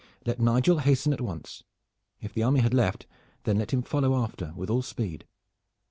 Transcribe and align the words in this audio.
Let 0.25 0.39
Nigel 0.39 0.79
hasten 0.79 1.13
at 1.13 1.21
once. 1.21 1.61
If 2.21 2.33
the 2.33 2.41
army 2.41 2.61
had 2.61 2.73
left, 2.73 3.05
then 3.43 3.59
let 3.59 3.69
him 3.69 3.83
follow 3.83 4.15
after 4.15 4.51
with 4.55 4.71
all 4.71 4.81
speed. 4.81 5.25